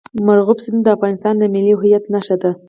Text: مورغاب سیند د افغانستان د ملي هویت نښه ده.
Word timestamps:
مورغاب 0.25 0.57
سیند 0.65 0.81
د 0.83 0.87
افغانستان 0.95 1.33
د 1.37 1.43
ملي 1.53 1.73
هویت 1.79 2.03
نښه 2.13 2.35
ده. 2.41 2.51